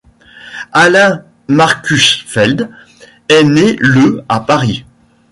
[0.71, 2.71] Alain Markusfeld
[3.29, 4.83] est né le à Paris.